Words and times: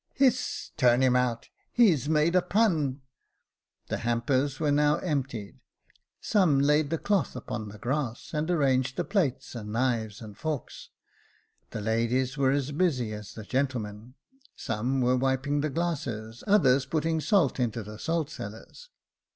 "Hiss! 0.15 0.71
turn 0.77 1.03
him 1.03 1.15
out! 1.15 1.49
he's 1.71 2.09
made 2.09 2.33
z.punP 2.33 3.01
The 3.85 3.97
hampers 3.99 4.59
were 4.59 4.71
now 4.71 4.97
emptied 4.97 5.57
j 5.57 5.59
some 6.19 6.59
laid 6.59 6.89
the 6.89 6.97
cloth 6.97 7.35
upon 7.35 7.69
the 7.69 7.77
grass, 7.77 8.33
and 8.33 8.49
arranged 8.49 8.95
the 8.97 9.03
plates, 9.03 9.53
and 9.53 9.71
knives 9.71 10.19
and 10.19 10.35
forks. 10.35 10.89
The 11.69 11.81
ladies 11.81 12.35
were 12.35 12.49
as 12.49 12.71
busy 12.71 13.13
as 13.13 13.35
the 13.35 13.43
gentlemen— 13.43 14.15
some 14.55 15.01
were 15.01 15.15
wiping 15.17 15.61
the 15.61 15.69
glasses, 15.69 16.43
others 16.47 16.87
putting 16.87 17.21
salt 17.21 17.59
into 17.59 17.83
the 17.83 17.99
salt 17.99 18.31
cellars. 18.31 18.89